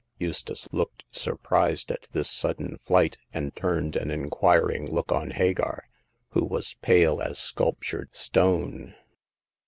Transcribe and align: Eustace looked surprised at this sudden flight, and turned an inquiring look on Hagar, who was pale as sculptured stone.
Eustace 0.17 0.67
looked 0.71 1.03
surprised 1.11 1.91
at 1.91 2.07
this 2.11 2.27
sudden 2.27 2.79
flight, 2.83 3.17
and 3.35 3.55
turned 3.55 3.95
an 3.95 4.09
inquiring 4.09 4.89
look 4.89 5.11
on 5.11 5.29
Hagar, 5.29 5.85
who 6.29 6.43
was 6.43 6.73
pale 6.81 7.21
as 7.21 7.37
sculptured 7.37 8.15
stone. 8.15 8.95